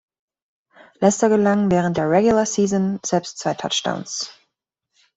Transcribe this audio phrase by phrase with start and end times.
[0.99, 4.31] Lester gelangen während der regular Season selbst zwei Touchdowns.